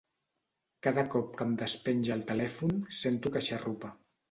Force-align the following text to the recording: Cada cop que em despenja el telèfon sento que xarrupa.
Cada 0.87 1.03
cop 1.15 1.35
que 1.41 1.47
em 1.51 1.53
despenja 1.63 2.17
el 2.17 2.25
telèfon 2.33 2.75
sento 3.03 3.35
que 3.37 3.45
xarrupa. 3.53 3.97